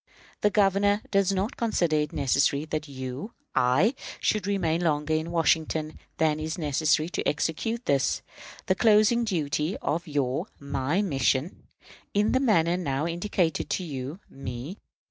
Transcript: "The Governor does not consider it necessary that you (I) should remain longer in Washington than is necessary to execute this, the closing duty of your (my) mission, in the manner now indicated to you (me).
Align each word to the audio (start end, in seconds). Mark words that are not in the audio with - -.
"The 0.41 0.49
Governor 0.49 1.03
does 1.11 1.31
not 1.31 1.57
consider 1.57 1.97
it 1.97 2.11
necessary 2.11 2.65
that 2.65 2.87
you 2.87 3.35
(I) 3.53 3.93
should 4.19 4.47
remain 4.47 4.81
longer 4.81 5.13
in 5.13 5.29
Washington 5.29 5.99
than 6.17 6.39
is 6.39 6.57
necessary 6.57 7.07
to 7.09 7.27
execute 7.27 7.85
this, 7.85 8.23
the 8.65 8.73
closing 8.73 9.25
duty 9.25 9.77
of 9.77 10.07
your 10.07 10.47
(my) 10.59 11.03
mission, 11.03 11.67
in 12.15 12.31
the 12.31 12.39
manner 12.39 12.77
now 12.77 13.05
indicated 13.05 13.69
to 13.69 13.83
you 13.83 14.19
(me). 14.27 14.79